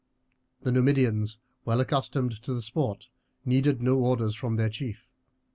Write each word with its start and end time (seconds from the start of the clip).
The 0.63 0.71
Numidians, 0.71 1.37
well 1.63 1.79
accustomed 1.79 2.41
to 2.41 2.55
the 2.55 2.63
sport, 2.63 3.09
needed 3.45 3.83
no 3.83 3.99
orders 3.99 4.33
from 4.35 4.55
their 4.55 4.69
chief. 4.69 5.07